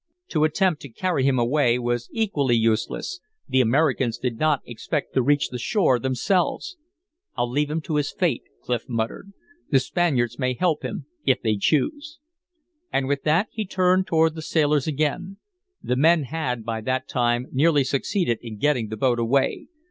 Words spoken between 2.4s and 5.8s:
useless; the Americans did not expect to reach the